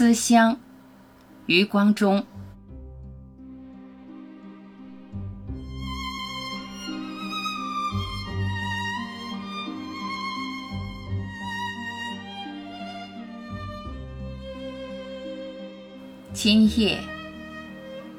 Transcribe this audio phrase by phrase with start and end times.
[0.00, 0.58] 思乡，
[1.44, 2.24] 余光中。
[16.32, 16.98] 今夜，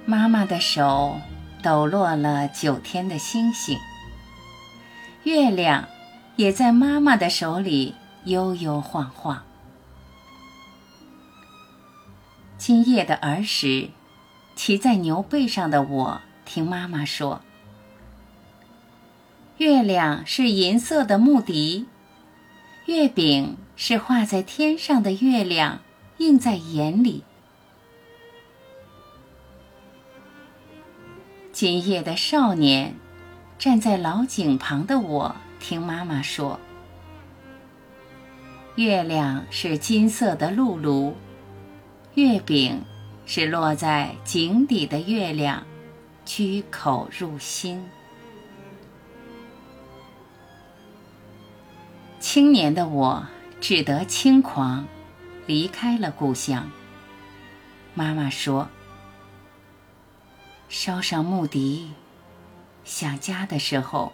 [0.05, 1.19] 妈妈的手
[1.63, 3.75] 抖落了九天的星星，
[5.23, 5.87] 月亮
[6.35, 7.95] 也在妈妈的手里
[8.25, 9.41] 悠悠晃晃。
[12.61, 13.89] 今夜的儿时，
[14.55, 17.41] 骑在牛背上的我，听妈妈说
[19.57, 21.87] ：“月亮是银色的木笛，
[22.85, 25.79] 月饼是画在天上的月亮，
[26.19, 27.23] 映在眼里。”
[31.51, 32.93] 今夜的少年，
[33.57, 36.59] 站在老井旁的我，听妈妈说
[38.77, 41.15] ：“月亮是金色的露露，
[42.15, 42.83] 月饼
[43.25, 45.65] 是落在井底的月亮，
[46.25, 47.83] 居口入心。”
[52.19, 53.25] 青年的我
[53.59, 54.85] 只得轻狂，
[55.47, 56.69] 离开了故乡。
[57.93, 58.69] 妈妈说。
[60.69, 61.91] 烧上木笛，
[62.85, 64.13] 想家的时候，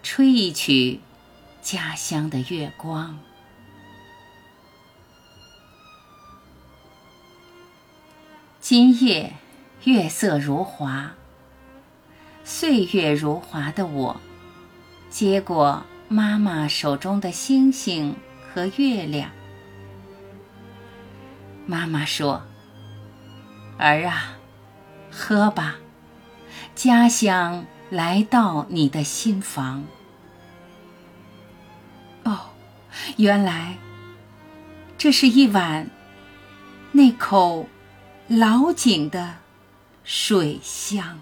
[0.00, 1.00] 吹一曲
[1.60, 3.18] 家乡的月光。
[8.70, 9.32] 今夜
[9.84, 11.14] 月色如华，
[12.44, 14.20] 岁月如华的我，
[15.08, 18.14] 接过妈妈手中的星星
[18.52, 19.30] 和月亮。
[21.64, 22.42] 妈妈说
[23.80, 24.36] ：“儿啊，
[25.10, 25.76] 喝吧。”
[26.76, 29.82] 家乡来到你的心房。
[32.24, 32.50] 哦，
[33.16, 33.78] 原来
[34.98, 35.88] 这是一碗
[36.92, 37.66] 那口
[38.28, 39.36] 老井的
[40.04, 41.18] 水乡。